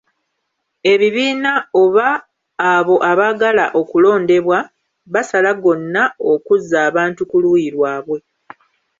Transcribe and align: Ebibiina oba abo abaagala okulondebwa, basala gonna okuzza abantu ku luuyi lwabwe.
Ebibiina 0.91 1.53
oba 1.81 2.07
abo 2.73 2.95
abaagala 3.11 3.65
okulondebwa, 3.79 4.59
basala 5.13 5.51
gonna 5.63 6.03
okuzza 6.31 6.77
abantu 6.89 7.21
ku 7.29 7.37
luuyi 7.43 7.69
lwabwe. 7.75 8.17